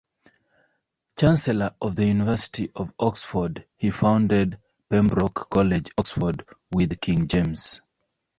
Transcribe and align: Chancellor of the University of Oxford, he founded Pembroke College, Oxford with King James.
Chancellor 1.19 1.75
of 1.79 1.95
the 1.95 2.07
University 2.07 2.71
of 2.73 2.91
Oxford, 2.97 3.67
he 3.77 3.91
founded 3.91 4.59
Pembroke 4.89 5.47
College, 5.51 5.91
Oxford 5.95 6.43
with 6.71 6.99
King 6.99 7.27
James. 7.27 7.81